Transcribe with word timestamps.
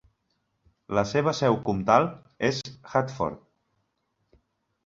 La 0.99 1.03
seva 1.09 1.33
seu 1.41 1.59
comtal 1.69 2.07
és 2.49 2.63
Hartford. 2.95 3.45